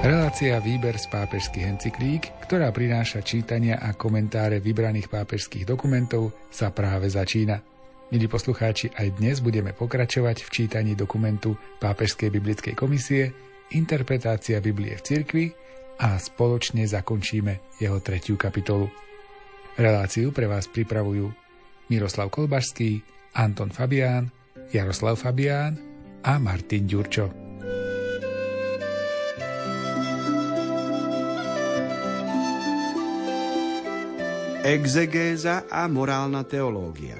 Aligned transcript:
Relácia 0.00 0.56
Výber 0.64 0.96
z 0.96 1.12
pápežských 1.12 1.76
encyklík, 1.76 2.32
ktorá 2.48 2.72
prináša 2.72 3.20
čítania 3.20 3.76
a 3.84 3.92
komentáre 3.92 4.56
vybraných 4.56 5.12
pápežských 5.12 5.68
dokumentov, 5.68 6.32
sa 6.48 6.72
práve 6.72 7.12
začína. 7.12 7.60
Milí 8.08 8.24
poslucháči, 8.24 8.96
aj 8.96 9.20
dnes 9.20 9.44
budeme 9.44 9.76
pokračovať 9.76 10.40
v 10.40 10.48
čítaní 10.48 10.92
dokumentu 10.96 11.52
Pápežskej 11.84 12.32
biblickej 12.32 12.72
komisie 12.72 13.28
Interpretácia 13.76 14.56
Biblie 14.64 14.96
v 14.96 15.04
cirkvi 15.04 15.44
a 16.00 16.16
spoločne 16.16 16.88
zakončíme 16.88 17.76
jeho 17.76 18.00
tretiu 18.00 18.40
kapitolu. 18.40 18.88
Reláciu 19.76 20.32
pre 20.32 20.48
vás 20.48 20.64
pripravujú 20.64 21.28
Miroslav 21.92 22.32
Kolbašský, 22.32 23.04
Anton 23.36 23.68
Fabián, 23.68 24.32
Jaroslav 24.72 25.20
Fabián 25.20 25.76
a 26.24 26.40
Martin 26.40 26.88
Ďurčo. 26.88 27.49
Exegéza 34.70 35.66
a 35.66 35.90
morálna 35.90 36.46
teológia 36.46 37.18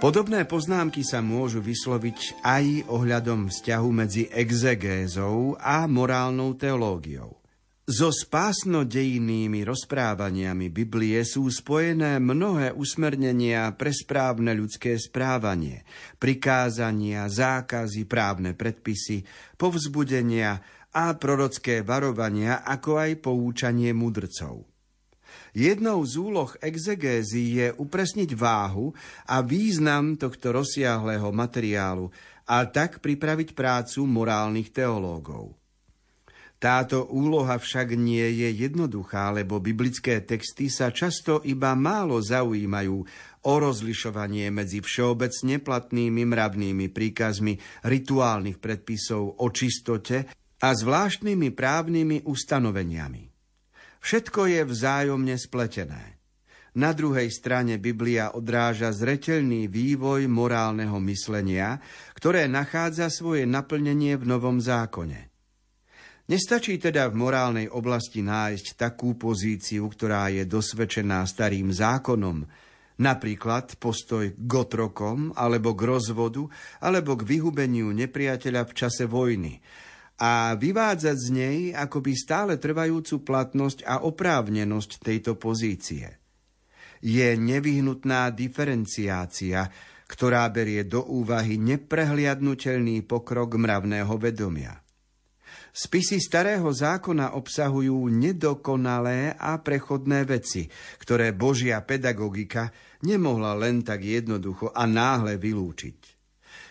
Podobné 0.00 0.48
poznámky 0.48 1.04
sa 1.04 1.20
môžu 1.20 1.60
vysloviť 1.60 2.40
aj 2.40 2.88
ohľadom 2.88 3.52
vzťahu 3.52 3.88
medzi 3.92 4.24
exegézou 4.32 5.60
a 5.60 5.84
morálnou 5.84 6.56
teológiou. 6.56 7.36
So 7.84 8.08
spásnodejnými 8.08 9.60
rozprávaniami 9.68 10.72
Biblie 10.72 11.20
sú 11.20 11.52
spojené 11.52 12.16
mnohé 12.16 12.72
usmernenia 12.72 13.68
pre 13.76 13.92
správne 13.92 14.56
ľudské 14.56 14.96
správanie, 14.96 15.84
prikázania, 16.16 17.28
zákazy, 17.28 18.08
právne 18.08 18.56
predpisy, 18.56 19.20
povzbudenia 19.60 20.64
a 20.96 21.12
prorocké 21.12 21.84
varovania, 21.84 22.64
ako 22.64 23.04
aj 23.04 23.10
poučanie 23.20 23.92
mudrcov. 23.92 24.75
Jednou 25.56 26.04
z 26.04 26.20
úloh 26.20 26.52
exegézy 26.60 27.56
je 27.56 27.68
upresniť 27.80 28.36
váhu 28.36 28.92
a 29.24 29.40
význam 29.40 30.12
tohto 30.20 30.52
rozsiahlého 30.52 31.32
materiálu 31.32 32.12
a 32.44 32.68
tak 32.68 33.00
pripraviť 33.00 33.56
prácu 33.56 34.04
morálnych 34.04 34.68
teológov. 34.68 35.56
Táto 36.60 37.08
úloha 37.08 37.56
však 37.56 37.96
nie 37.96 38.36
je 38.36 38.68
jednoduchá, 38.68 39.32
lebo 39.32 39.56
biblické 39.56 40.20
texty 40.20 40.68
sa 40.68 40.92
často 40.92 41.40
iba 41.48 41.72
málo 41.72 42.20
zaujímajú 42.20 42.96
o 43.48 43.52
rozlišovanie 43.56 44.52
medzi 44.52 44.84
všeobecne 44.84 45.60
platnými 45.64 46.20
mravnými 46.24 46.92
príkazmi 46.92 47.56
rituálnych 47.80 48.60
predpisov 48.60 49.40
o 49.40 49.46
čistote 49.48 50.28
a 50.60 50.68
zvláštnymi 50.72 51.48
právnymi 51.52 52.28
ustanoveniami. 52.28 53.25
Všetko 54.06 54.46
je 54.46 54.62
vzájomne 54.62 55.34
spletené. 55.34 56.22
Na 56.78 56.94
druhej 56.94 57.26
strane 57.26 57.74
Biblia 57.82 58.38
odráža 58.38 58.94
zreteľný 58.94 59.66
vývoj 59.66 60.30
morálneho 60.30 60.94
myslenia, 61.10 61.82
ktoré 62.14 62.46
nachádza 62.46 63.10
svoje 63.10 63.50
naplnenie 63.50 64.14
v 64.14 64.30
Novom 64.30 64.62
zákone. 64.62 65.26
Nestačí 66.30 66.78
teda 66.78 67.10
v 67.10 67.18
morálnej 67.18 67.66
oblasti 67.66 68.22
nájsť 68.22 68.78
takú 68.78 69.18
pozíciu, 69.18 69.90
ktorá 69.90 70.30
je 70.30 70.46
dosvedčená 70.46 71.26
starým 71.26 71.74
zákonom, 71.74 72.46
napríklad 73.02 73.74
postoj 73.82 74.30
k 74.38 74.52
otrokom, 74.54 75.34
alebo 75.34 75.74
k 75.74 75.82
rozvodu, 75.82 76.46
alebo 76.78 77.18
k 77.18 77.26
vyhubeniu 77.26 77.90
nepriateľa 77.90 78.70
v 78.70 78.72
čase 78.86 79.02
vojny, 79.10 79.58
a 80.16 80.56
vyvádzať 80.56 81.16
z 81.16 81.28
nej 81.32 81.58
akoby 81.76 82.12
stále 82.16 82.56
trvajúcu 82.56 83.20
platnosť 83.20 83.84
a 83.84 84.00
oprávnenosť 84.04 84.90
tejto 85.04 85.36
pozície. 85.36 86.16
Je 87.04 87.36
nevyhnutná 87.36 88.32
diferenciácia, 88.32 89.68
ktorá 90.08 90.48
berie 90.48 90.88
do 90.88 91.04
úvahy 91.04 91.60
neprehliadnutelný 91.60 93.04
pokrok 93.04 93.60
mravného 93.60 94.14
vedomia. 94.16 94.80
Spisy 95.76 96.16
starého 96.24 96.72
zákona 96.72 97.36
obsahujú 97.36 98.08
nedokonalé 98.08 99.36
a 99.36 99.60
prechodné 99.60 100.24
veci, 100.24 100.64
ktoré 100.96 101.36
Božia 101.36 101.84
pedagogika 101.84 102.72
nemohla 103.04 103.52
len 103.60 103.84
tak 103.84 104.00
jednoducho 104.00 104.72
a 104.72 104.88
náhle 104.88 105.36
vylúčiť. 105.36 105.98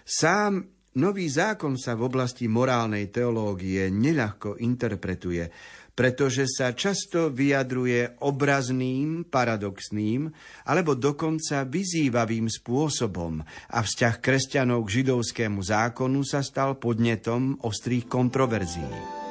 Sám 0.02 0.75
Nový 0.96 1.28
zákon 1.28 1.76
sa 1.76 1.92
v 1.92 2.08
oblasti 2.08 2.48
morálnej 2.48 3.12
teológie 3.12 3.92
neľahko 3.92 4.64
interpretuje, 4.64 5.52
pretože 5.92 6.48
sa 6.48 6.72
často 6.72 7.28
vyjadruje 7.36 8.24
obrazným, 8.24 9.28
paradoxným 9.28 10.32
alebo 10.64 10.96
dokonca 10.96 11.68
vyzývavým 11.68 12.48
spôsobom 12.48 13.44
a 13.76 13.80
vzťah 13.84 14.16
kresťanov 14.24 14.88
k 14.88 15.04
židovskému 15.04 15.60
zákonu 15.60 16.24
sa 16.24 16.40
stal 16.40 16.80
podnetom 16.80 17.60
ostrých 17.60 18.08
kontroverzií. 18.08 19.25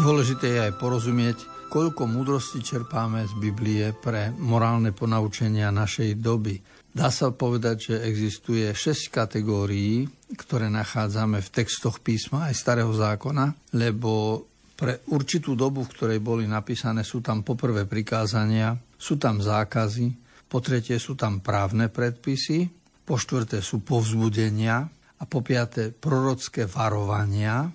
Dôležité 0.00 0.56
je 0.56 0.60
aj 0.64 0.80
porozumieť, 0.80 1.38
koľko 1.68 2.08
múdrosti 2.08 2.64
čerpáme 2.64 3.20
z 3.28 3.36
Biblie 3.36 3.92
pre 3.92 4.32
morálne 4.32 4.96
ponaučenia 4.96 5.68
našej 5.68 6.16
doby. 6.16 6.56
Dá 6.88 7.12
sa 7.12 7.28
povedať, 7.36 7.76
že 7.92 8.08
existuje 8.08 8.64
6 8.72 9.12
kategórií, 9.12 10.08
ktoré 10.40 10.72
nachádzame 10.72 11.44
v 11.44 11.52
textoch 11.52 12.00
písma 12.00 12.48
aj 12.48 12.56
starého 12.56 12.88
zákona, 12.96 13.76
lebo 13.76 14.40
pre 14.72 15.04
určitú 15.12 15.52
dobu, 15.52 15.84
v 15.84 15.92
ktorej 15.92 16.20
boli 16.24 16.48
napísané, 16.48 17.04
sú 17.04 17.20
tam 17.20 17.44
poprvé 17.44 17.84
prikázania, 17.84 18.72
sú 18.96 19.20
tam 19.20 19.44
zákazy, 19.44 20.08
po 20.48 20.64
tretie 20.64 20.96
sú 20.96 21.12
tam 21.12 21.44
právne 21.44 21.92
predpisy, 21.92 22.72
po 23.04 23.20
štvrté 23.20 23.60
sú 23.60 23.84
povzbudenia 23.84 24.80
a 25.20 25.22
po 25.28 25.44
piaté 25.44 25.92
prorocké 25.92 26.64
varovania, 26.64 27.68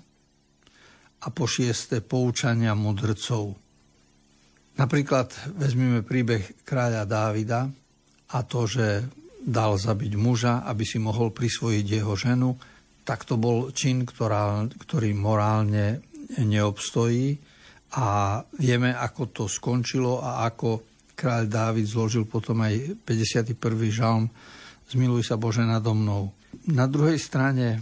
a 1.26 1.28
po 1.34 1.50
šieste 1.50 2.06
poučania 2.06 2.78
mudrcov. 2.78 3.58
Napríklad 4.78 5.34
vezmeme 5.58 6.06
príbeh 6.06 6.62
kráľa 6.68 7.10
Dávida 7.10 7.66
a 8.30 8.40
to, 8.46 8.70
že 8.70 9.08
dal 9.42 9.78
zabiť 9.78 10.14
muža, 10.18 10.62
aby 10.66 10.84
si 10.86 11.02
mohol 11.02 11.34
prisvojiť 11.34 11.86
jeho 11.86 12.14
ženu, 12.14 12.58
tak 13.06 13.26
to 13.26 13.38
bol 13.38 13.70
čin, 13.74 14.06
ktorá, 14.06 14.66
ktorý 14.66 15.14
morálne 15.14 16.02
neobstojí 16.42 17.38
a 17.96 18.42
vieme, 18.58 18.92
ako 18.92 19.22
to 19.30 19.44
skončilo 19.46 20.20
a 20.22 20.50
ako 20.50 20.84
kráľ 21.14 21.48
Dávid 21.48 21.86
zložil 21.86 22.26
potom 22.26 22.66
aj 22.66 23.06
51. 23.06 23.56
žalm 23.94 24.28
Zmiluj 24.86 25.26
sa 25.26 25.36
Bože 25.38 25.66
nado 25.66 25.98
mnou. 25.98 26.30
Na 26.70 26.86
druhej 26.86 27.18
strane 27.18 27.82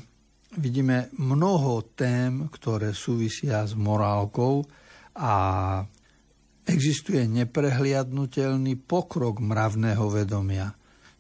vidíme 0.58 1.10
mnoho 1.18 1.96
tém, 1.98 2.50
ktoré 2.50 2.94
súvisia 2.94 3.66
s 3.66 3.74
morálkou 3.74 4.66
a 5.18 5.34
existuje 6.64 7.26
neprehliadnutelný 7.28 8.80
pokrok 8.86 9.44
mravného 9.44 10.06
vedomia. 10.10 10.72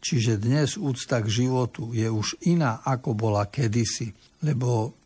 Čiže 0.03 0.35
dnes 0.35 0.75
úcta 0.75 1.23
k 1.23 1.27
životu 1.31 1.95
je 1.95 2.07
už 2.11 2.43
iná, 2.51 2.83
ako 2.83 3.15
bola 3.15 3.47
kedysi, 3.47 4.11
lebo 4.43 4.99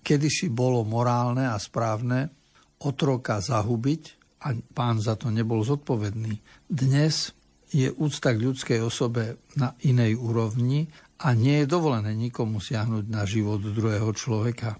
kedysi 0.00 0.48
bolo 0.48 0.88
morálne 0.88 1.44
a 1.44 1.56
správne 1.60 2.32
otroka 2.80 3.44
zahubiť 3.44 4.02
a 4.48 4.54
pán 4.54 5.02
za 5.02 5.18
to 5.20 5.28
nebol 5.28 5.60
zodpovedný. 5.60 6.40
Dnes 6.64 7.36
je 7.68 7.92
úcta 7.92 8.32
k 8.32 8.40
ľudskej 8.40 8.80
osobe 8.80 9.36
na 9.60 9.76
inej 9.84 10.16
úrovni 10.16 10.88
a 11.18 11.28
nie 11.34 11.62
je 11.62 11.70
dovolené 11.70 12.14
nikomu 12.14 12.62
siahnuť 12.62 13.04
na 13.10 13.26
život 13.26 13.58
druhého 13.58 14.10
človeka. 14.14 14.78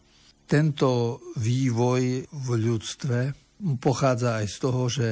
Tento 0.49 1.21
vývoj 1.37 2.31
v 2.31 2.49
ľudstve 2.57 3.19
pochádza 3.83 4.41
aj 4.41 4.47
z 4.47 4.57
toho, 4.63 4.83
že 4.87 5.09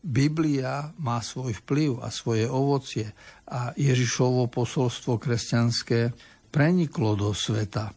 Biblia 0.00 0.88
má 0.96 1.20
svoj 1.20 1.52
vplyv 1.60 2.00
a 2.00 2.08
svoje 2.08 2.48
ovocie 2.48 3.12
a 3.50 3.76
Ježišovo 3.76 4.48
posolstvo 4.48 5.20
kresťanské 5.20 6.16
preniklo 6.48 7.12
do 7.18 7.36
sveta. 7.36 7.92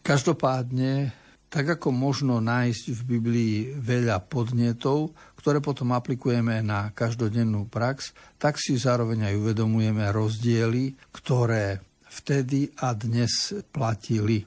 Každopádne, 0.00 1.12
tak 1.52 1.76
ako 1.76 1.92
možno 1.92 2.40
nájsť 2.40 2.84
v 2.96 3.02
Biblii 3.04 3.56
veľa 3.76 4.24
podnetov, 4.24 5.12
ktoré 5.36 5.60
potom 5.60 5.92
aplikujeme 5.92 6.64
na 6.64 6.88
každodennú 6.96 7.68
prax, 7.68 8.16
tak 8.40 8.56
si 8.56 8.80
zároveň 8.80 9.28
aj 9.28 9.34
uvedomujeme 9.36 10.08
rozdiely, 10.08 10.96
ktoré 11.12 11.91
vtedy 12.12 12.68
a 12.84 12.92
dnes 12.92 13.56
platili. 13.72 14.44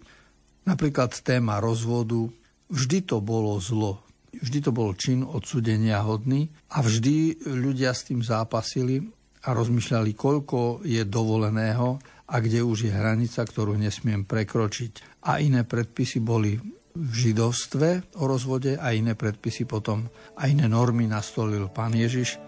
Napríklad 0.70 1.18
téma 1.26 1.58
rozvodu, 1.58 2.30
vždy 2.70 3.10
to 3.10 3.18
bolo 3.22 3.58
zlo, 3.58 4.06
vždy 4.34 4.60
to 4.62 4.72
bol 4.74 4.94
čin 4.94 5.26
odsudenia 5.26 6.02
hodný 6.06 6.50
a 6.74 6.86
vždy 6.86 7.46
ľudia 7.50 7.94
s 7.94 8.10
tým 8.10 8.22
zápasili 8.22 9.02
a 9.46 9.54
rozmýšľali, 9.54 10.12
koľko 10.14 10.86
je 10.86 11.02
dovoleného 11.06 12.02
a 12.26 12.36
kde 12.42 12.66
už 12.66 12.90
je 12.90 12.94
hranica, 12.94 13.46
ktorú 13.46 13.78
nesmiem 13.78 14.26
prekročiť. 14.26 15.26
A 15.30 15.38
iné 15.42 15.62
predpisy 15.62 16.22
boli 16.22 16.58
v 16.96 17.12
židovstve 17.12 18.18
o 18.18 18.24
rozvode 18.26 18.80
a 18.80 18.96
iné 18.96 19.14
predpisy 19.14 19.68
potom 19.68 20.08
a 20.40 20.48
iné 20.48 20.66
normy 20.66 21.06
nastolil 21.06 21.68
pán 21.68 21.92
Ježiš 21.92 22.40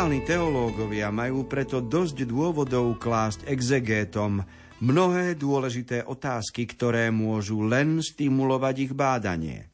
Morálni 0.00 0.24
teológovia 0.24 1.12
majú 1.12 1.44
preto 1.44 1.84
dosť 1.84 2.24
dôvodov 2.24 2.96
klásť 2.96 3.44
exegétom 3.44 4.40
mnohé 4.80 5.36
dôležité 5.36 6.08
otázky, 6.08 6.64
ktoré 6.64 7.12
môžu 7.12 7.60
len 7.60 8.00
stimulovať 8.00 8.74
ich 8.88 8.92
bádanie. 8.96 9.68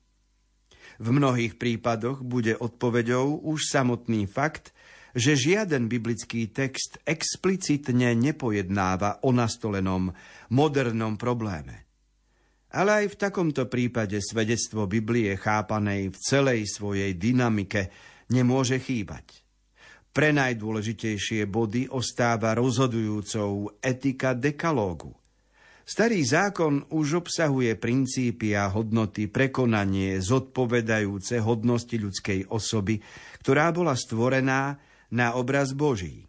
V 0.98 1.14
mnohých 1.14 1.54
prípadoch 1.62 2.26
bude 2.26 2.58
odpoveďou 2.58 3.46
už 3.46 3.70
samotný 3.70 4.26
fakt, 4.26 4.74
že 5.14 5.38
žiaden 5.38 5.86
biblický 5.86 6.50
text 6.50 6.98
explicitne 7.06 8.18
nepojednáva 8.18 9.22
o 9.22 9.30
nastolenom 9.30 10.10
modernom 10.50 11.14
probléme. 11.14 11.86
Ale 12.74 13.06
aj 13.06 13.14
v 13.14 13.18
takomto 13.30 13.70
prípade 13.70 14.18
svedectvo 14.18 14.90
Biblie 14.90 15.38
chápanej 15.38 16.10
v 16.10 16.16
celej 16.18 16.66
svojej 16.66 17.14
dynamike 17.14 17.94
nemôže 18.26 18.82
chýbať. 18.82 19.45
Pre 20.16 20.32
najdôležitejšie 20.32 21.44
body 21.44 21.92
ostáva 21.92 22.56
rozhodujúcou 22.56 23.76
etika 23.84 24.32
dekalógu. 24.32 25.12
Starý 25.84 26.24
zákon 26.24 26.88
už 26.88 27.28
obsahuje 27.28 27.76
princípy 27.76 28.56
a 28.56 28.72
hodnoty 28.72 29.28
prekonanie 29.28 30.16
zodpovedajúce 30.24 31.36
hodnosti 31.44 31.92
ľudskej 32.00 32.48
osoby, 32.48 32.96
ktorá 33.44 33.68
bola 33.76 33.92
stvorená 33.92 34.80
na 35.12 35.36
obraz 35.36 35.76
Boží. 35.76 36.24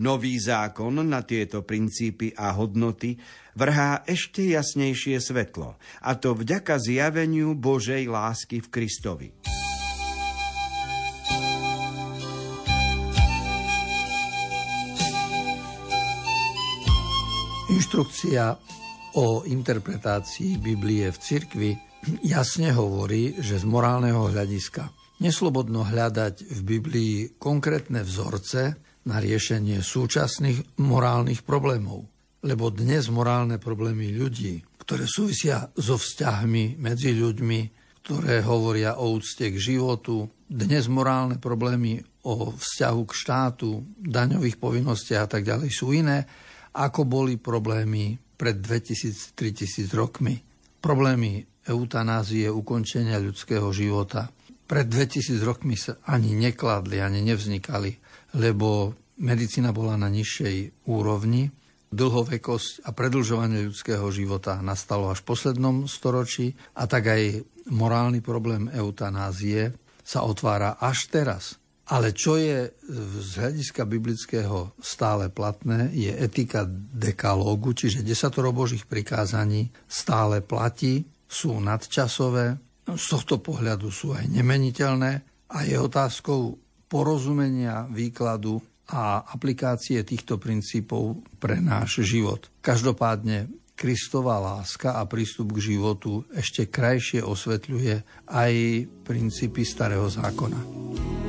Nový 0.00 0.40
zákon 0.40 0.96
na 1.04 1.20
tieto 1.20 1.68
princípy 1.68 2.32
a 2.32 2.56
hodnoty 2.56 3.20
vrhá 3.60 4.08
ešte 4.08 4.56
jasnejšie 4.56 5.20
svetlo, 5.20 5.76
a 6.00 6.10
to 6.16 6.32
vďaka 6.32 6.80
zjaveniu 6.80 7.52
Božej 7.52 8.08
lásky 8.08 8.64
v 8.64 8.68
Kristovi. 8.72 9.28
Inštrukcia 17.66 18.54
o 19.18 19.42
interpretácii 19.42 20.54
Biblie 20.62 21.10
v 21.10 21.18
cirkvi 21.18 21.70
jasne 22.22 22.70
hovorí, 22.70 23.34
že 23.42 23.58
z 23.58 23.66
morálneho 23.66 24.30
hľadiska 24.30 24.86
neslobodno 25.18 25.82
hľadať 25.82 26.46
v 26.46 26.60
Biblii 26.62 27.14
konkrétne 27.34 28.06
vzorce 28.06 28.78
na 29.10 29.18
riešenie 29.18 29.82
súčasných 29.82 30.78
morálnych 30.78 31.42
problémov. 31.42 32.06
Lebo 32.46 32.70
dnes 32.70 33.10
morálne 33.10 33.58
problémy 33.58 34.14
ľudí, 34.14 34.62
ktoré 34.78 35.10
súvisia 35.10 35.66
so 35.74 35.98
vzťahmi 35.98 36.78
medzi 36.78 37.18
ľuďmi, 37.18 37.60
ktoré 38.06 38.46
hovoria 38.46 39.02
o 39.02 39.10
úcte 39.10 39.50
k 39.50 39.58
životu, 39.58 40.30
dnes 40.46 40.86
morálne 40.86 41.42
problémy 41.42 41.98
o 42.30 42.54
vzťahu 42.54 43.02
k 43.10 43.12
štátu, 43.26 43.82
daňových 43.98 44.62
povinnostiach 44.62 45.26
a 45.26 45.30
tak 45.34 45.42
ďalej 45.42 45.70
sú 45.74 45.90
iné, 45.90 46.45
ako 46.76 47.08
boli 47.08 47.40
problémy 47.40 48.20
pred 48.36 48.60
2000-3000 48.60 49.88
rokmi. 49.96 50.36
Problémy 50.84 51.40
eutanázie, 51.64 52.46
ukončenia 52.52 53.16
ľudského 53.16 53.66
života. 53.72 54.28
Pred 54.68 54.86
2000 54.86 55.40
rokmi 55.40 55.74
sa 55.74 55.96
ani 56.04 56.36
nekladli, 56.36 57.00
ani 57.00 57.24
nevznikali, 57.24 57.96
lebo 58.36 58.92
medicína 59.18 59.72
bola 59.72 59.96
na 59.96 60.12
nižšej 60.12 60.86
úrovni. 60.86 61.48
Dlhovekosť 61.86 62.82
a 62.84 62.90
predlžovanie 62.90 63.70
ľudského 63.70 64.04
života 64.10 64.58
nastalo 64.60 65.08
až 65.08 65.22
v 65.22 65.28
poslednom 65.32 65.76
storočí 65.86 66.52
a 66.76 66.84
tak 66.84 67.08
aj 67.08 67.22
morálny 67.70 68.20
problém 68.20 68.66
eutanázie 68.74 69.70
sa 70.02 70.26
otvára 70.26 70.76
až 70.82 71.08
teraz. 71.08 71.58
Ale 71.86 72.10
čo 72.10 72.34
je 72.34 72.74
z 72.90 73.30
hľadiska 73.38 73.86
biblického 73.86 74.74
stále 74.82 75.30
platné, 75.30 75.94
je 75.94 76.10
etika 76.10 76.66
dekalógu, 76.92 77.78
čiže 77.78 78.02
desatoro 78.02 78.50
božích 78.50 78.90
prikázaní 78.90 79.70
stále 79.86 80.42
platí, 80.42 81.06
sú 81.26 81.58
nadčasové, 81.62 82.58
z 82.86 83.06
tohto 83.06 83.42
pohľadu 83.42 83.90
sú 83.90 84.14
aj 84.14 84.30
nemeniteľné 84.30 85.12
a 85.50 85.58
je 85.66 85.74
otázkou 85.78 86.58
porozumenia 86.86 87.86
výkladu 87.90 88.62
a 88.86 89.26
aplikácie 89.26 90.06
týchto 90.06 90.38
princípov 90.38 91.18
pre 91.42 91.58
náš 91.58 92.06
život. 92.06 92.46
Každopádne 92.62 93.50
Kristová 93.74 94.38
láska 94.38 94.96
a 94.96 95.04
prístup 95.04 95.58
k 95.58 95.74
životu 95.74 96.22
ešte 96.30 96.70
krajšie 96.70 97.20
osvetľuje 97.26 98.26
aj 98.30 98.52
princípy 99.02 99.66
starého 99.66 100.06
zákona. 100.06 101.25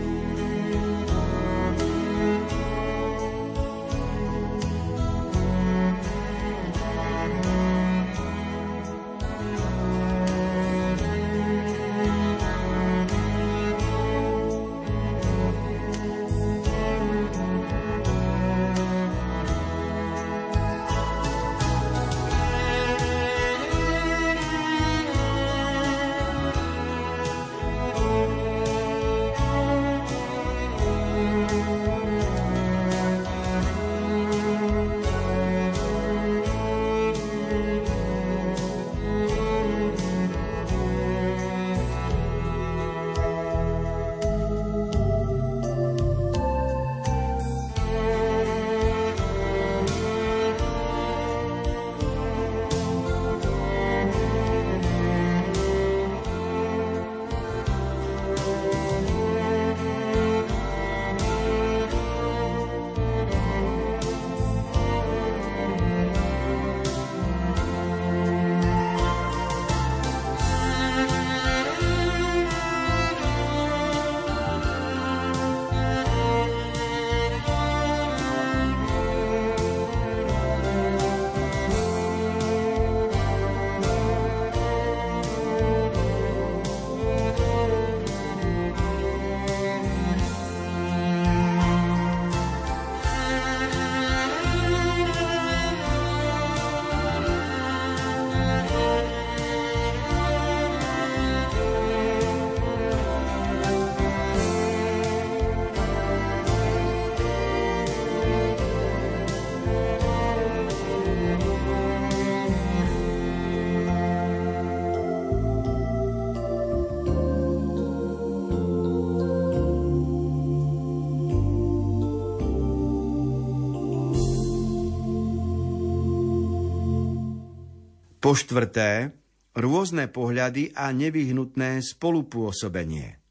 Po 128.28 128.36
štvrté, 128.36 129.16
rôzne 129.56 130.12
pohľady 130.12 130.76
a 130.76 130.92
nevyhnutné 130.92 131.80
spolupôsobenie. 131.80 133.24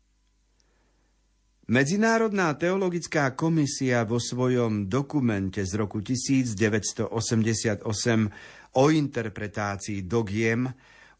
Medzinárodná 1.68 2.56
teologická 2.56 3.36
komisia 3.36 4.08
vo 4.08 4.16
svojom 4.16 4.88
dokumente 4.88 5.60
z 5.68 5.72
roku 5.76 6.00
1988 6.00 7.12
o 8.72 8.84
interpretácii 8.88 10.00
dogiem 10.08 10.64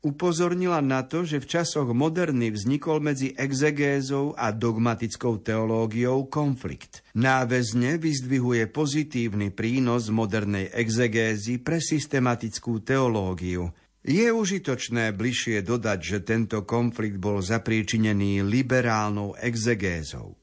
upozornila 0.06 0.78
na 0.78 1.02
to, 1.02 1.26
že 1.26 1.42
v 1.42 1.50
časoch 1.58 1.90
moderny 1.90 2.54
vznikol 2.54 3.02
medzi 3.02 3.34
exegézou 3.34 4.38
a 4.38 4.54
dogmatickou 4.54 5.42
teológiou 5.42 6.30
konflikt. 6.30 7.02
Náväzne 7.18 7.98
vyzdvihuje 7.98 8.70
pozitívny 8.70 9.50
prínos 9.50 10.06
modernej 10.14 10.70
exegézy 10.70 11.58
pre 11.58 11.82
systematickú 11.82 12.78
teológiu. 12.86 13.74
Je 14.06 14.30
užitočné 14.30 15.10
bližšie 15.10 15.66
dodať, 15.66 15.98
že 15.98 16.18
tento 16.22 16.62
konflikt 16.62 17.18
bol 17.18 17.42
zapríčinený 17.42 18.46
liberálnou 18.46 19.34
exegézou 19.34 20.38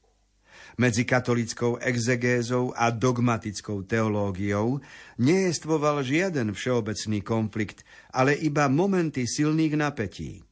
medzi 0.80 1.06
katolickou 1.06 1.78
exegézou 1.78 2.74
a 2.74 2.90
dogmatickou 2.90 3.86
teológiou 3.86 4.82
neestvoval 5.20 6.02
žiaden 6.02 6.54
všeobecný 6.54 7.20
konflikt, 7.22 7.86
ale 8.10 8.34
iba 8.34 8.66
momenty 8.66 9.26
silných 9.26 9.74
napätí. 9.78 10.42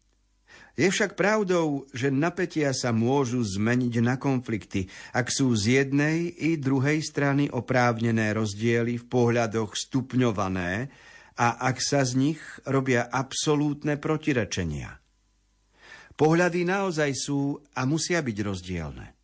Je 0.73 0.89
však 0.89 1.21
pravdou, 1.21 1.85
že 1.93 2.09
napätia 2.09 2.73
sa 2.73 2.97
môžu 2.97 3.45
zmeniť 3.45 3.95
na 4.01 4.17
konflikty, 4.17 4.89
ak 5.13 5.29
sú 5.29 5.53
z 5.53 5.85
jednej 5.85 6.33
i 6.33 6.57
druhej 6.57 7.05
strany 7.05 7.53
oprávnené 7.53 8.33
rozdiely 8.33 8.97
v 8.97 9.05
pohľadoch 9.05 9.77
stupňované 9.77 10.89
a 11.37 11.61
ak 11.69 11.77
sa 11.77 12.09
z 12.09 12.17
nich 12.17 12.41
robia 12.65 13.05
absolútne 13.05 14.01
protirečenia. 14.01 14.97
Pohľady 16.17 16.65
naozaj 16.65 17.11
sú 17.21 17.61
a 17.77 17.85
musia 17.85 18.25
byť 18.25 18.37
rozdielne. 18.41 19.22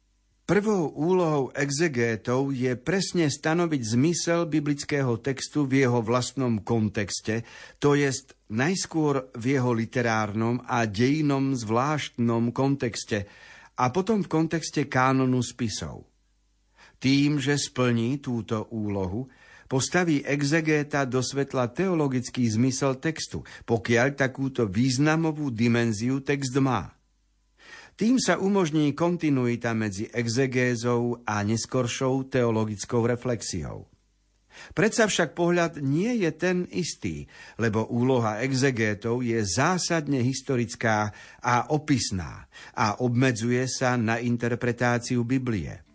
Prvou 0.48 0.88
úlohou 0.96 1.52
exegétov 1.52 2.56
je 2.56 2.72
presne 2.72 3.28
stanoviť 3.28 3.82
zmysel 3.84 4.48
biblického 4.48 5.20
textu 5.20 5.68
v 5.68 5.84
jeho 5.84 6.00
vlastnom 6.00 6.64
kontexte, 6.64 7.44
to 7.76 7.92
jest 7.92 8.32
najskôr 8.48 9.28
v 9.36 9.44
jeho 9.44 9.76
literárnom 9.76 10.64
a 10.64 10.88
dejinom 10.88 11.52
zvláštnom 11.52 12.56
kontexte 12.56 13.28
a 13.76 13.92
potom 13.92 14.24
v 14.24 14.32
kontexte 14.32 14.88
kánonu 14.88 15.44
spisov. 15.44 16.08
Tým, 16.96 17.36
že 17.36 17.60
splní 17.60 18.16
túto 18.24 18.72
úlohu, 18.72 19.28
postaví 19.68 20.24
exegéta 20.24 21.04
do 21.04 21.20
svetla 21.20 21.76
teologický 21.76 22.48
zmysel 22.48 22.96
textu, 22.96 23.44
pokiaľ 23.68 24.16
takúto 24.16 24.64
významovú 24.64 25.52
dimenziu 25.52 26.24
text 26.24 26.56
má. 26.56 26.97
Tým 27.98 28.14
sa 28.22 28.38
umožní 28.38 28.94
kontinuita 28.94 29.74
medzi 29.74 30.06
exegézou 30.14 31.18
a 31.26 31.42
neskoršou 31.42 32.30
teologickou 32.30 33.02
reflexiou. 33.02 33.90
Predsa 34.70 35.10
však 35.10 35.34
pohľad 35.34 35.82
nie 35.82 36.22
je 36.22 36.30
ten 36.30 36.62
istý, 36.70 37.26
lebo 37.58 37.90
úloha 37.90 38.38
exegétov 38.38 39.26
je 39.26 39.42
zásadne 39.42 40.22
historická 40.22 41.10
a 41.42 41.74
opisná 41.74 42.46
a 42.78 43.02
obmedzuje 43.02 43.66
sa 43.66 43.98
na 43.98 44.22
interpretáciu 44.22 45.26
Biblie. 45.26 45.87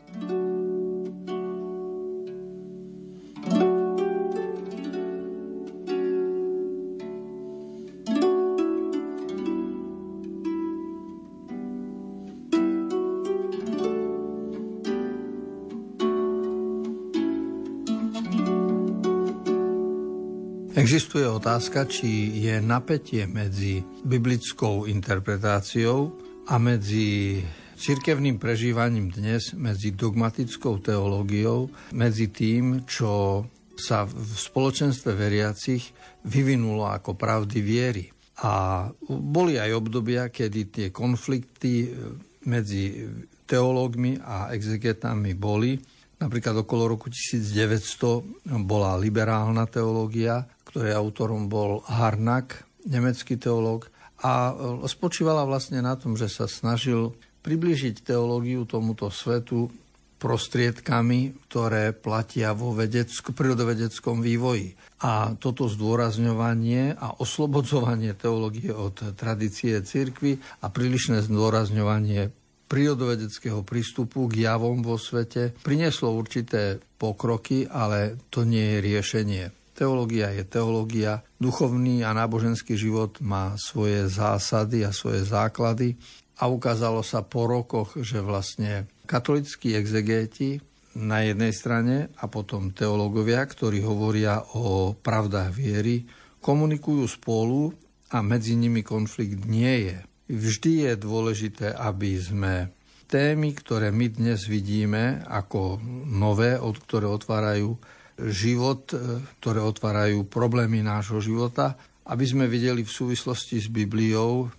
Existuje 20.84 21.24
otázka, 21.24 21.88
či 21.88 22.44
je 22.44 22.60
napätie 22.60 23.24
medzi 23.24 23.88
biblickou 24.04 24.84
interpretáciou 24.84 26.12
a 26.52 26.60
medzi 26.60 27.40
cirkevným 27.80 28.36
prežívaním 28.36 29.08
dnes, 29.08 29.56
medzi 29.56 29.96
dogmatickou 29.96 30.84
teológiou, 30.84 31.72
medzi 31.96 32.28
tým, 32.28 32.84
čo 32.84 33.48
sa 33.80 34.04
v 34.04 34.36
spoločenstve 34.36 35.16
veriacich 35.16 35.88
vyvinulo 36.28 36.92
ako 36.92 37.16
pravdy 37.16 37.64
viery. 37.64 38.12
A 38.44 38.84
boli 39.08 39.56
aj 39.56 39.72
obdobia, 39.80 40.28
kedy 40.28 40.62
tie 40.68 40.88
konflikty 40.92 41.96
medzi 42.44 43.08
teológmi 43.48 44.20
a 44.20 44.52
exegetami 44.52 45.32
boli. 45.32 45.80
Napríklad 46.20 46.60
okolo 46.68 46.92
roku 47.00 47.08
1900 47.08 48.52
bola 48.68 49.00
liberálna 49.00 49.64
teológia, 49.64 50.44
ktorej 50.74 50.98
autorom 50.98 51.54
bol 51.54 51.86
Harnack, 51.86 52.66
nemecký 52.90 53.38
teológ, 53.38 53.94
a 54.24 54.50
e, 54.50 54.54
spočívala 54.90 55.46
vlastne 55.46 55.86
na 55.86 55.94
tom, 55.94 56.18
že 56.18 56.32
sa 56.34 56.50
snažil 56.50 57.14
priblížiť 57.46 58.02
teológiu 58.02 58.66
tomuto 58.66 59.14
svetu 59.14 59.70
prostriedkami, 60.18 61.36
ktoré 61.46 61.92
platia 61.92 62.56
vo 62.56 62.72
vedecko, 62.72 63.36
prírodovedeckom 63.36 64.24
vývoji. 64.24 64.72
A 65.04 65.36
toto 65.36 65.68
zdôrazňovanie 65.68 66.96
a 66.96 67.20
oslobodzovanie 67.20 68.16
teológie 68.16 68.72
od 68.72 68.96
tradície 69.20 69.76
cirkvy 69.84 70.40
a 70.64 70.72
prílišné 70.72 71.28
zdôrazňovanie 71.28 72.32
prírodovedeckého 72.72 73.62
prístupu 73.68 74.32
k 74.32 74.48
javom 74.48 74.80
vo 74.80 74.96
svete 74.96 75.52
prinieslo 75.62 76.16
určité 76.16 76.80
pokroky, 76.96 77.68
ale 77.68 78.16
to 78.32 78.48
nie 78.48 78.64
je 78.64 78.78
riešenie. 78.80 79.46
Teológia 79.74 80.30
je 80.30 80.46
teológia, 80.46 81.26
duchovný 81.42 82.06
a 82.06 82.14
náboženský 82.14 82.78
život 82.78 83.18
má 83.26 83.58
svoje 83.58 84.06
zásady 84.06 84.86
a 84.86 84.94
svoje 84.94 85.26
základy 85.26 85.98
a 86.38 86.46
ukázalo 86.46 87.02
sa 87.02 87.26
po 87.26 87.50
rokoch, 87.50 87.98
že 87.98 88.22
vlastne 88.22 88.86
katolickí 89.10 89.74
exegéti 89.74 90.62
na 90.94 91.26
jednej 91.26 91.50
strane 91.58 92.14
a 92.22 92.30
potom 92.30 92.70
teológovia, 92.70 93.42
ktorí 93.50 93.82
hovoria 93.82 94.46
o 94.54 94.94
pravdách 94.94 95.50
viery, 95.58 96.06
komunikujú 96.38 97.10
spolu 97.10 97.74
a 98.14 98.22
medzi 98.22 98.54
nimi 98.54 98.86
konflikt 98.86 99.50
nie 99.50 99.90
je. 99.90 99.98
Vždy 100.30 100.72
je 100.86 100.94
dôležité, 101.02 101.74
aby 101.74 102.14
sme 102.22 102.70
témy, 103.10 103.58
ktoré 103.58 103.90
my 103.90 104.10
dnes 104.10 104.46
vidíme 104.46 105.26
ako 105.26 105.82
nové, 106.10 106.62
od 106.62 106.78
ktoré 106.78 107.10
otvárajú 107.10 107.78
život, 108.20 108.94
e, 108.94 109.22
ktoré 109.42 109.60
otvárajú 109.64 110.26
problémy 110.30 110.86
nášho 110.86 111.18
života, 111.24 111.78
aby 112.06 112.26
sme 112.28 112.46
videli 112.52 112.84
v 112.84 112.92
súvislosti 112.92 113.64
s 113.64 113.68
Bibliou 113.72 114.52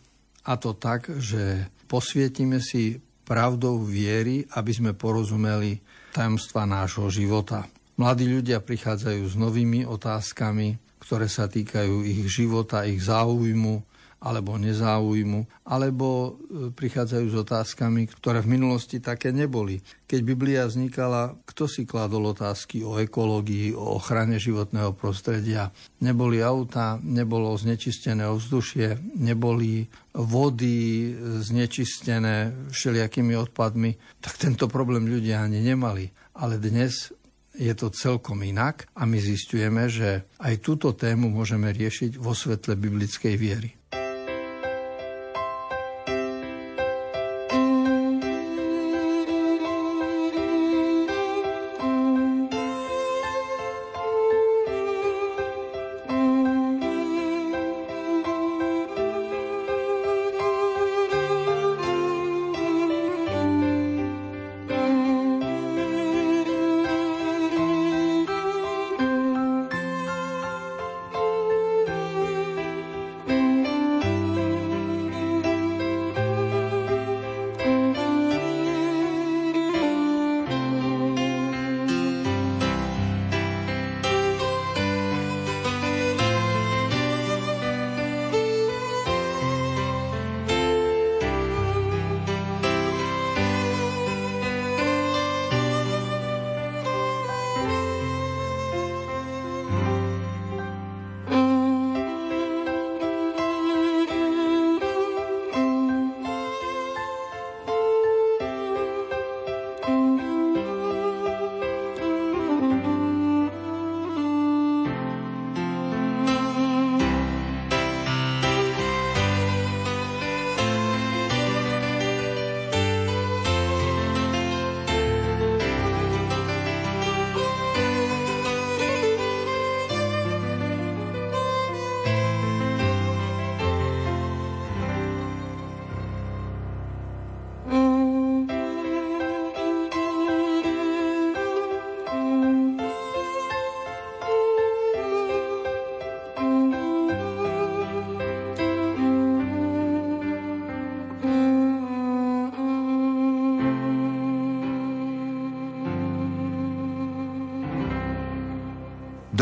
a 0.45 0.53
to 0.57 0.77
tak, 0.77 1.09
že 1.21 1.69
posvietime 1.87 2.61
si 2.61 2.99
pravdou 3.25 3.81
viery, 3.81 4.45
aby 4.53 4.73
sme 4.73 4.93
porozumeli 4.93 5.81
tajomstva 6.13 6.69
nášho 6.69 7.09
života. 7.09 7.65
Mladí 7.97 8.27
ľudia 8.29 8.61
prichádzajú 8.61 9.23
s 9.25 9.35
novými 9.39 9.87
otázkami, 9.87 10.77
ktoré 11.01 11.31
sa 11.31 11.49
týkajú 11.49 12.05
ich 12.05 12.27
života, 12.29 12.85
ich 12.85 13.01
záujmu, 13.05 13.94
alebo 14.25 14.57
nezáujmu, 14.57 15.69
alebo 15.69 16.09
e, 16.09 16.73
prichádzajú 16.73 17.27
s 17.29 17.37
otázkami, 17.45 18.09
ktoré 18.09 18.41
v 18.41 18.57
minulosti 18.57 18.97
také 19.05 19.37
neboli. 19.37 19.85
Keď 20.09 20.21
Biblia 20.25 20.65
vznikala, 20.65 21.37
kto 21.45 21.69
si 21.69 21.85
kladol 21.85 22.33
otázky 22.33 22.81
o 22.81 22.97
ekológii, 22.97 23.77
o 23.77 24.01
ochrane 24.01 24.41
životného 24.41 24.97
prostredia? 24.97 25.69
Neboli 26.01 26.41
auta, 26.41 26.97
nebolo 27.05 27.53
znečistené 27.53 28.25
ovzdušie, 28.25 29.21
neboli 29.21 29.85
vody 30.17 31.13
znečistené 31.45 32.69
všelijakými 32.73 33.37
odpadmi, 33.37 34.25
tak 34.25 34.41
tento 34.41 34.73
problém 34.73 35.05
ľudia 35.05 35.45
ani 35.45 35.61
nemali. 35.61 36.09
Ale 36.41 36.57
dnes 36.57 37.13
je 37.55 37.71
to 37.77 37.93
celkom 37.95 38.43
inak 38.43 38.91
a 38.99 39.07
my 39.07 39.21
zistujeme, 39.21 39.87
že 39.87 40.27
aj 40.43 40.55
túto 40.59 40.91
tému 40.97 41.31
môžeme 41.31 41.71
riešiť 41.71 42.19
vo 42.19 42.35
svetle 42.35 42.75
biblickej 42.75 43.35
viery. 43.39 43.71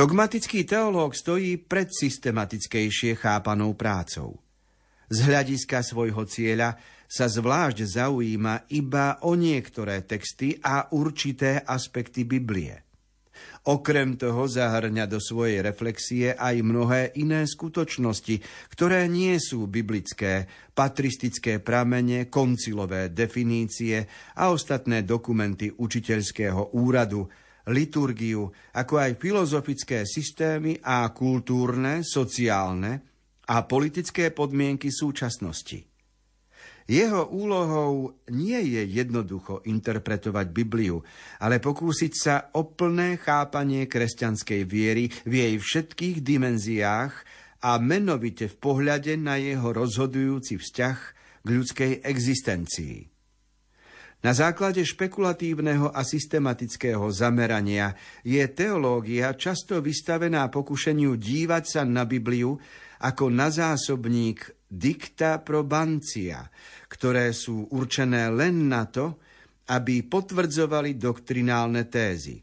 Dogmatický 0.03 0.67
teológ 0.67 1.15
stojí 1.15 1.63
pred 1.63 1.87
systematickejšie 1.87 3.15
chápanou 3.15 3.79
prácou. 3.79 4.35
Z 5.07 5.31
hľadiska 5.31 5.79
svojho 5.79 6.27
cieľa 6.27 6.75
sa 7.07 7.31
zvlášť 7.31 7.87
zaujíma 7.87 8.67
iba 8.75 9.23
o 9.23 9.39
niektoré 9.39 10.03
texty 10.03 10.59
a 10.59 10.91
určité 10.91 11.63
aspekty 11.63 12.27
Biblie. 12.27 12.83
Okrem 13.71 14.19
toho 14.19 14.51
zahrňa 14.51 15.07
do 15.07 15.23
svojej 15.23 15.63
reflexie 15.63 16.35
aj 16.35 16.67
mnohé 16.67 17.15
iné 17.23 17.47
skutočnosti, 17.47 18.43
ktoré 18.75 19.07
nie 19.07 19.39
sú 19.39 19.71
biblické, 19.71 20.51
patristické 20.75 21.63
pramene, 21.63 22.27
koncilové 22.27 23.15
definície 23.15 24.03
a 24.35 24.51
ostatné 24.51 25.07
dokumenty 25.07 25.71
učiteľského 25.71 26.75
úradu, 26.75 27.31
liturgiu, 27.71 28.51
ako 28.75 28.95
aj 28.99 29.21
filozofické 29.23 30.03
systémy 30.03 30.83
a 30.83 31.07
kultúrne, 31.15 32.03
sociálne 32.03 33.03
a 33.47 33.63
politické 33.69 34.35
podmienky 34.35 34.91
súčasnosti. 34.91 35.93
Jeho 36.91 37.31
úlohou 37.31 38.19
nie 38.35 38.59
je 38.75 38.83
jednoducho 38.91 39.63
interpretovať 39.63 40.47
Bibliu, 40.51 40.99
ale 41.39 41.63
pokúsiť 41.63 42.13
sa 42.13 42.35
o 42.59 42.67
plné 42.75 43.23
chápanie 43.23 43.87
kresťanskej 43.87 44.63
viery 44.67 45.07
v 45.23 45.33
jej 45.47 45.55
všetkých 45.63 46.27
dimenziách 46.27 47.15
a 47.63 47.79
menovite 47.79 48.51
v 48.51 48.57
pohľade 48.59 49.15
na 49.15 49.39
jeho 49.39 49.71
rozhodujúci 49.71 50.59
vzťah 50.59 50.99
k 51.43 51.47
ľudskej 51.47 51.93
existencii. 52.03 53.12
Na 54.23 54.31
základe 54.31 54.87
špekulatívneho 54.87 55.91
a 55.91 56.07
systematického 56.07 57.11
zamerania 57.11 57.91
je 58.23 58.39
teológia 58.55 59.35
často 59.35 59.83
vystavená 59.83 60.47
pokušeniu 60.47 61.19
dívať 61.19 61.65
sa 61.67 61.83
na 61.83 62.07
Bibliu 62.07 62.55
ako 63.03 63.35
na 63.35 63.51
zásobník 63.51 64.63
dicta 64.71 65.43
probancia, 65.43 66.47
ktoré 66.87 67.35
sú 67.35 67.67
určené 67.75 68.31
len 68.31 68.71
na 68.71 68.87
to, 68.87 69.19
aby 69.75 70.07
potvrdzovali 70.07 70.95
doktrinálne 70.95 71.91
tézy. 71.91 72.39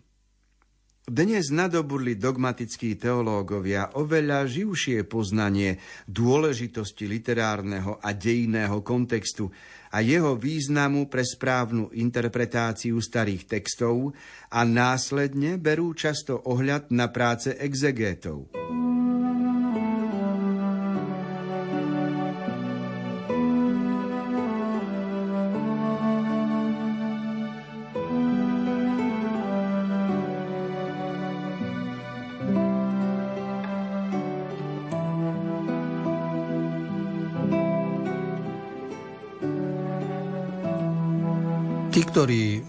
Dnes 1.08 1.48
nadobudli 1.54 2.20
dogmatickí 2.20 3.00
teológovia 3.00 3.96
oveľa 3.96 4.44
živšie 4.50 5.08
poznanie 5.08 5.80
dôležitosti 6.10 7.08
literárneho 7.08 8.02
a 8.04 8.12
dejinného 8.12 8.84
kontextu 8.84 9.48
a 9.96 10.04
jeho 10.04 10.36
významu 10.36 11.08
pre 11.08 11.24
správnu 11.26 11.96
interpretáciu 11.96 13.00
starých 13.00 13.48
textov 13.48 14.12
a 14.52 14.62
následne 14.68 15.56
berú 15.56 15.96
často 15.96 16.36
ohľad 16.46 16.92
na 16.92 17.10
práce 17.10 17.56
exegétov. 17.58 18.52
Ktorí 42.20 42.60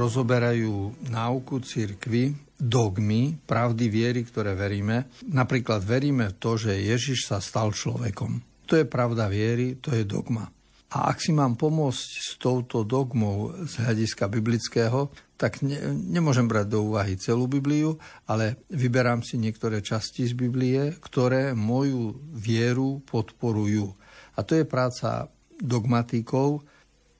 rozoberajú 0.00 1.04
náuku 1.12 1.60
cirkvy, 1.60 2.32
dogmy, 2.56 3.36
pravdy 3.44 3.92
viery, 3.92 4.24
ktoré 4.24 4.56
veríme, 4.56 5.12
napríklad 5.28 5.84
veríme 5.84 6.32
v 6.32 6.38
to, 6.40 6.56
že 6.56 6.72
Ježiš 6.72 7.28
sa 7.28 7.36
stal 7.36 7.76
človekom. 7.76 8.40
To 8.64 8.80
je 8.80 8.88
pravda 8.88 9.28
viery, 9.28 9.76
to 9.76 9.92
je 9.92 10.08
dogma. 10.08 10.48
A 10.96 11.12
ak 11.12 11.20
si 11.20 11.36
mám 11.36 11.52
pomôcť 11.52 12.10
s 12.16 12.40
touto 12.40 12.80
dogmou 12.80 13.52
z 13.68 13.84
hľadiska 13.84 14.24
biblického, 14.24 15.12
tak 15.36 15.60
ne, 15.60 15.76
nemôžem 15.92 16.48
brať 16.48 16.72
do 16.72 16.88
úvahy 16.88 17.20
celú 17.20 17.44
Bibliu, 17.44 18.00
ale 18.24 18.64
vyberám 18.72 19.20
si 19.20 19.36
niektoré 19.36 19.84
časti 19.84 20.24
z 20.24 20.32
Biblie, 20.32 20.96
ktoré 21.04 21.52
moju 21.52 22.16
vieru 22.32 23.04
podporujú. 23.04 23.84
A 24.32 24.40
to 24.40 24.56
je 24.56 24.64
práca 24.64 25.28
dogmatikov, 25.60 26.64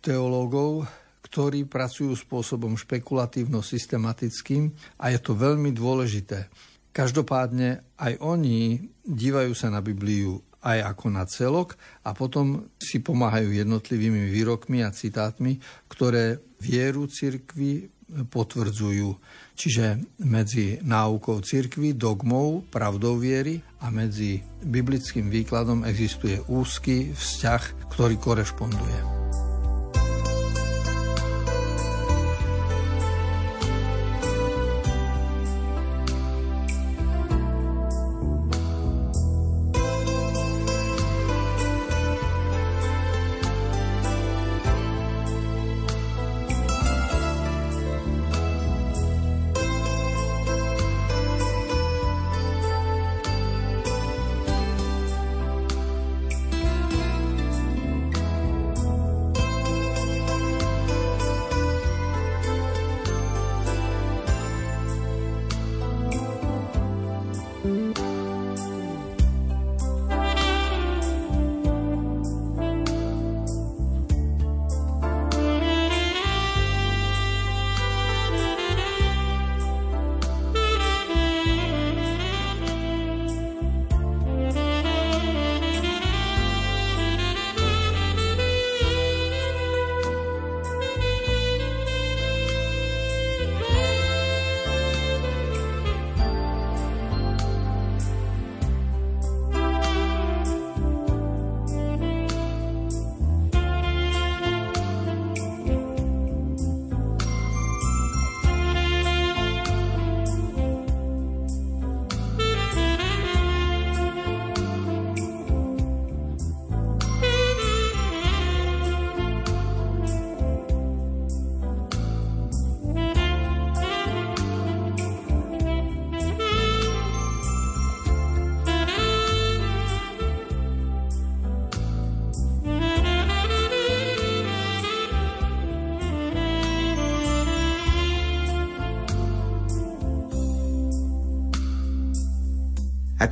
teológov, 0.00 0.88
ktorí 1.24 1.64
pracujú 1.64 2.12
spôsobom 2.12 2.76
špekulatívno-systematickým 2.76 4.68
a 5.00 5.08
je 5.08 5.18
to 5.18 5.32
veľmi 5.32 5.72
dôležité. 5.72 6.52
Každopádne 6.94 7.96
aj 7.98 8.12
oni 8.22 8.78
dívajú 9.02 9.56
sa 9.56 9.72
na 9.72 9.82
Bibliu 9.82 10.38
aj 10.64 10.96
ako 10.96 11.06
na 11.12 11.24
celok 11.28 11.76
a 12.06 12.16
potom 12.16 12.72
si 12.80 13.04
pomáhajú 13.04 13.52
jednotlivými 13.52 14.32
výrokmi 14.32 14.80
a 14.80 14.94
citátmi, 14.94 15.60
ktoré 15.92 16.40
vieru 16.56 17.04
cirkvi 17.04 17.92
potvrdzujú. 18.04 19.08
Čiže 19.54 20.00
medzi 20.24 20.80
náukou 20.80 21.40
cirkvi, 21.40 21.92
dogmou, 21.96 22.64
pravdou 22.68 23.20
viery 23.20 23.60
a 23.80 23.92
medzi 23.92 24.40
biblickým 24.64 25.28
výkladom 25.28 25.84
existuje 25.84 26.40
úzky 26.48 27.12
vzťah, 27.12 27.92
ktorý 27.92 28.16
korešponduje. 28.20 29.23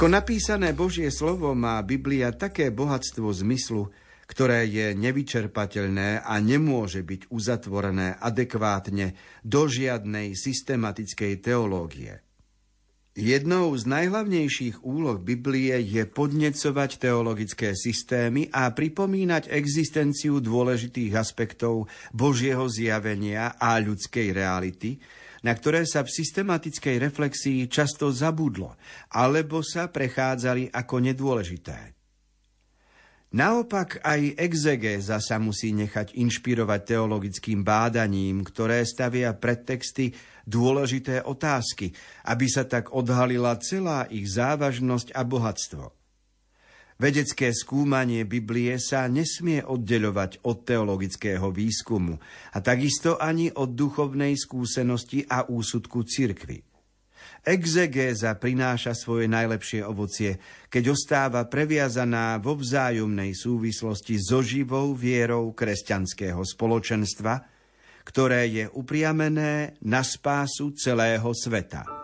Ako 0.02 0.10
napísané 0.10 0.74
Božie 0.74 1.14
slovo 1.14 1.54
má 1.54 1.78
Biblia 1.78 2.34
také 2.34 2.74
bohatstvo 2.74 3.30
zmyslu, 3.30 3.86
ktoré 4.26 4.66
je 4.66 4.98
nevyčerpateľné 4.98 6.26
a 6.26 6.42
nemôže 6.42 7.06
byť 7.06 7.30
uzatvorené 7.30 8.18
adekvátne 8.18 9.14
do 9.46 9.70
žiadnej 9.70 10.34
systematickej 10.34 11.46
teológie. 11.46 12.18
Jednou 13.14 13.70
z 13.78 13.86
najhlavnejších 13.86 14.82
úloh 14.82 15.22
Biblie 15.22 15.78
je 15.78 16.02
podnecovať 16.02 16.98
teologické 16.98 17.70
systémy 17.78 18.50
a 18.50 18.74
pripomínať 18.74 19.54
existenciu 19.54 20.42
dôležitých 20.42 21.14
aspektov 21.14 21.86
Božieho 22.10 22.66
zjavenia 22.66 23.54
a 23.54 23.78
ľudskej 23.78 24.34
reality, 24.34 24.98
na 25.42 25.52
ktoré 25.54 25.82
sa 25.86 26.06
v 26.06 26.14
systematickej 26.14 26.96
reflexii 27.02 27.66
často 27.66 28.10
zabudlo, 28.14 28.78
alebo 29.10 29.60
sa 29.60 29.90
prechádzali 29.90 30.70
ako 30.70 30.94
nedôležité. 31.02 31.98
Naopak 33.32 34.04
aj 34.04 34.36
exegéza 34.36 35.16
sa 35.16 35.40
musí 35.40 35.72
nechať 35.72 36.12
inšpirovať 36.20 36.80
teologickým 36.84 37.64
bádaním, 37.64 38.44
ktoré 38.44 38.84
stavia 38.84 39.32
pred 39.32 39.64
texty 39.64 40.12
dôležité 40.44 41.24
otázky, 41.24 41.96
aby 42.28 42.44
sa 42.44 42.68
tak 42.68 42.92
odhalila 42.92 43.56
celá 43.56 44.04
ich 44.12 44.28
závažnosť 44.28 45.16
a 45.16 45.24
bohatstvo. 45.24 46.01
Vedecké 47.02 47.50
skúmanie 47.50 48.22
Biblie 48.22 48.78
sa 48.78 49.10
nesmie 49.10 49.58
oddeľovať 49.58 50.46
od 50.46 50.62
teologického 50.62 51.50
výskumu 51.50 52.14
a 52.54 52.62
takisto 52.62 53.18
ani 53.18 53.50
od 53.50 53.74
duchovnej 53.74 54.38
skúsenosti 54.38 55.26
a 55.26 55.50
úsudku 55.50 56.06
cirkvy. 56.06 56.62
Exegéza 57.42 58.38
prináša 58.38 58.94
svoje 58.94 59.26
najlepšie 59.26 59.82
ovocie, 59.82 60.38
keď 60.70 60.94
ostáva 60.94 61.42
previazaná 61.50 62.38
vo 62.38 62.54
vzájomnej 62.54 63.34
súvislosti 63.34 64.22
so 64.22 64.38
živou 64.38 64.94
vierou 64.94 65.50
kresťanského 65.58 66.38
spoločenstva, 66.38 67.34
ktoré 68.06 68.46
je 68.46 68.64
upriamené 68.78 69.74
na 69.82 70.06
spásu 70.06 70.70
celého 70.78 71.34
sveta. 71.34 72.01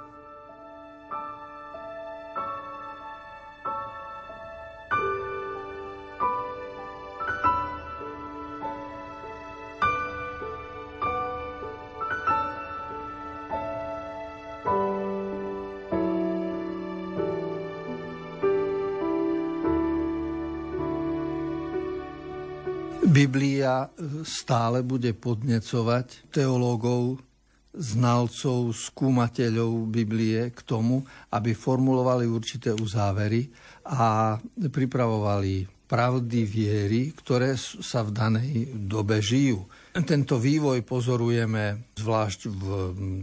Stále 24.29 24.85
bude 24.85 25.17
podnecovať 25.17 26.29
teológov, 26.29 27.25
znalcov, 27.73 28.77
skúmateľov 28.77 29.89
Biblie 29.89 30.53
k 30.53 30.61
tomu, 30.67 31.05
aby 31.33 31.57
formulovali 31.57 32.29
určité 32.29 32.75
uzávery 32.75 33.49
a 33.89 34.37
pripravovali 34.61 35.79
pravdy 35.89 36.41
viery, 36.45 37.17
ktoré 37.17 37.57
sa 37.57 38.05
v 38.05 38.11
danej 38.13 38.53
dobe 38.77 39.25
žijú. 39.25 39.65
Tento 40.05 40.37
vývoj 40.37 40.85
pozorujeme 40.85 41.97
zvlášť 41.97 42.41
v, 42.53 42.65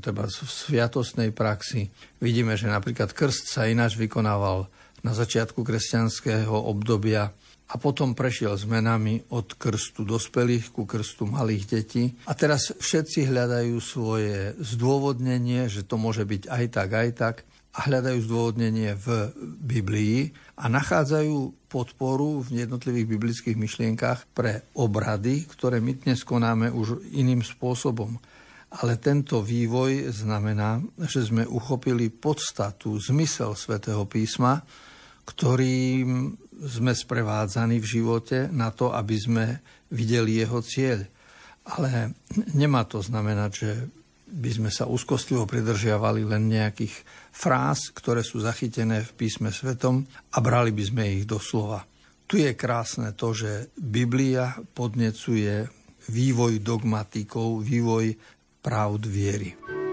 teda 0.01 0.25
v 0.25 0.49
sviatostnej 0.49 1.29
praxi. 1.29 1.93
Vidíme, 2.17 2.57
že 2.57 2.65
napríklad 2.65 3.13
krst 3.13 3.53
sa 3.53 3.69
ináč 3.69 3.95
vykonával 4.01 4.65
na 5.05 5.13
začiatku 5.13 5.61
kresťanského 5.61 6.57
obdobia 6.57 7.29
a 7.65 7.75
potom 7.77 8.17
prešiel 8.17 8.57
zmenami 8.57 9.29
od 9.33 9.57
krstu 9.57 10.05
dospelých 10.05 10.73
ku 10.73 10.89
krstu 10.89 11.29
malých 11.29 11.63
detí. 11.69 12.03
A 12.25 12.33
teraz 12.33 12.73
všetci 12.73 13.29
hľadajú 13.29 13.77
svoje 13.81 14.53
zdôvodnenie, 14.61 15.69
že 15.69 15.85
to 15.85 16.01
môže 16.01 16.25
byť 16.25 16.49
aj 16.49 16.65
tak, 16.73 16.89
aj 16.93 17.09
tak 17.13 17.35
a 17.75 17.91
hľadajú 17.91 18.19
zdôvodnenie 18.23 18.95
v 18.95 19.07
Biblii 19.59 20.31
a 20.55 20.71
nachádzajú 20.71 21.67
podporu 21.67 22.39
v 22.39 22.63
jednotlivých 22.63 23.07
biblických 23.17 23.57
myšlienkach 23.59 24.31
pre 24.31 24.63
obrady, 24.79 25.43
ktoré 25.49 25.83
my 25.83 25.99
dnes 25.99 26.23
konáme 26.23 26.71
už 26.71 27.03
iným 27.11 27.43
spôsobom. 27.43 28.15
Ale 28.75 28.99
tento 28.99 29.43
vývoj 29.43 30.11
znamená, 30.11 30.79
že 31.03 31.27
sme 31.27 31.43
uchopili 31.43 32.11
podstatu, 32.11 32.95
zmysel 32.99 33.55
svätého 33.55 34.03
písma, 34.07 34.63
ktorým 35.25 36.37
sme 36.55 36.93
sprevádzaní 36.95 37.81
v 37.81 37.91
živote 37.99 38.47
na 38.53 38.71
to, 38.71 38.93
aby 38.93 39.15
sme 39.17 39.45
videli 39.91 40.39
jeho 40.39 40.61
cieľ. 40.63 41.03
Ale 41.65 42.13
nemá 42.53 42.85
to 42.85 43.01
znamenať, 43.01 43.51
že 43.51 43.71
by 44.25 44.49
sme 44.51 44.69
sa 44.73 44.89
úzkostlivo 44.89 45.45
pridržiavali 45.45 46.25
len 46.25 46.49
nejakých 46.49 46.93
fráz, 47.29 47.93
ktoré 47.93 48.25
sú 48.25 48.41
zachytené 48.41 49.05
v 49.05 49.11
písme 49.15 49.49
svetom 49.53 50.05
a 50.33 50.37
brali 50.41 50.73
by 50.73 50.83
sme 50.85 51.03
ich 51.21 51.25
do 51.29 51.37
slova. 51.37 51.85
Tu 52.25 52.41
je 52.41 52.57
krásne 52.57 53.13
to, 53.13 53.37
že 53.37 53.69
Biblia 53.77 54.57
podnecuje 54.73 55.69
vývoj 56.09 56.61
dogmatikov, 56.61 57.61
vývoj 57.61 58.17
pravd 58.65 59.03
viery. 59.05 59.84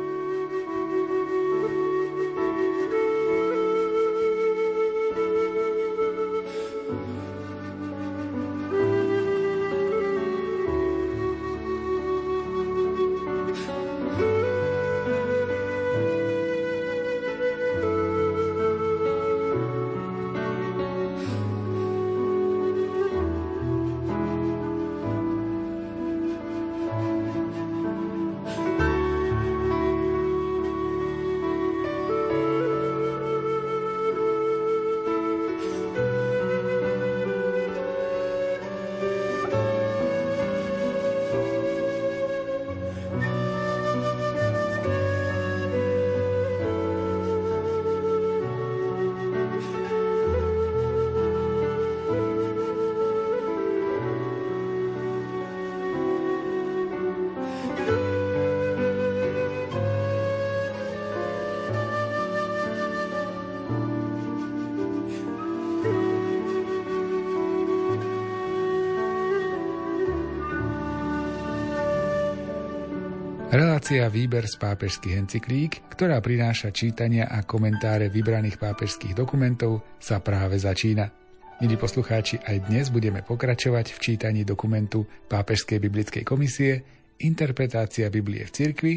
Relácia 73.52 74.08
Výber 74.08 74.48
z 74.48 74.56
pápežských 74.56 75.12
encyklík, 75.12 75.84
ktorá 75.92 76.24
prináša 76.24 76.72
čítania 76.72 77.28
a 77.28 77.44
komentáre 77.44 78.08
vybraných 78.08 78.56
pápežských 78.56 79.12
dokumentov, 79.12 79.84
sa 80.00 80.24
práve 80.24 80.56
začína. 80.56 81.12
Milí 81.60 81.76
poslucháči, 81.76 82.40
aj 82.40 82.72
dnes 82.72 82.88
budeme 82.88 83.20
pokračovať 83.20 83.92
v 83.92 83.98
čítaní 84.00 84.48
dokumentu 84.48 85.04
Pápežskej 85.28 85.84
biblickej 85.84 86.24
komisie 86.24 86.80
Interpretácia 87.20 88.08
Biblie 88.08 88.48
v 88.48 88.54
cirkvi 88.56 88.94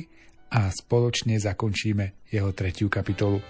a 0.55 0.71
spoločne 0.71 1.35
zakončíme 1.35 2.31
jeho 2.31 2.55
tretiu 2.55 2.87
kapitolu. 2.87 3.43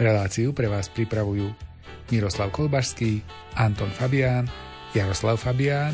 Reláciu 0.00 0.56
pre 0.56 0.72
vás 0.72 0.88
pripravujú 0.88 1.52
Miroslav 2.08 2.48
Kolbašský, 2.48 3.20
Anton 3.60 3.92
Fabián, 3.92 4.48
Jaroslav 4.96 5.36
Fabián 5.36 5.92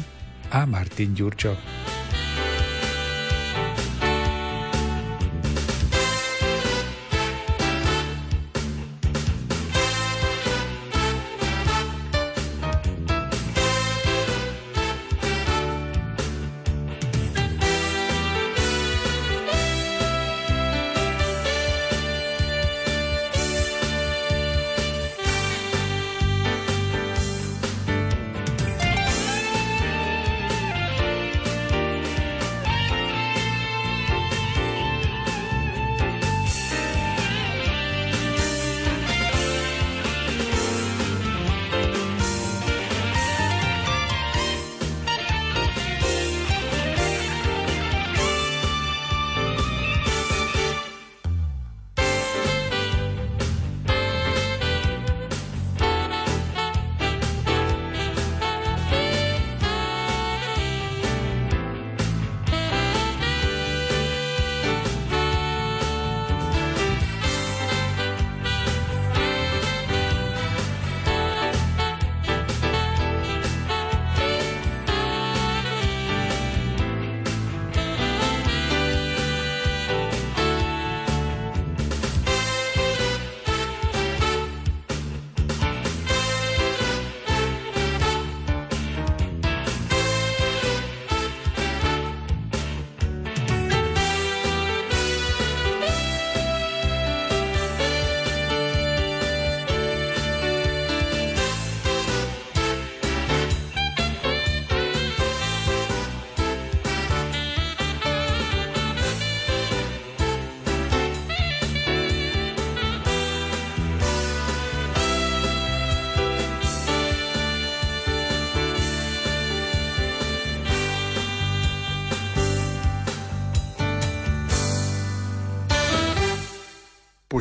a 0.55 0.63
Martin 0.71 1.19
Ďurčo. 1.19 1.90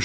bu 0.00 0.04